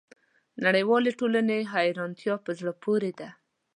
[0.55, 3.29] د نړیوالې ټولنې حیرانتیا په زړه پورې ده.